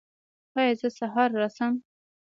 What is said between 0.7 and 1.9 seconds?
زه سهار راشم؟